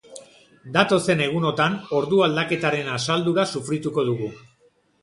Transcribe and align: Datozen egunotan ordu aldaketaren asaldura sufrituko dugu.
Datozen 0.77 1.21
egunotan 1.25 1.75
ordu 1.99 2.25
aldaketaren 2.29 2.91
asaldura 2.99 3.47
sufrituko 3.55 4.09
dugu. 4.11 4.35